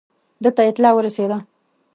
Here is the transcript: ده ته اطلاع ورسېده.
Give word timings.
ده 0.43 0.49
ته 0.55 0.61
اطلاع 0.69 0.93
ورسېده. 0.95 1.37